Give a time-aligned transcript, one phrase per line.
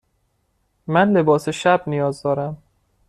[0.87, 2.57] من لباس شب نیاز دارم.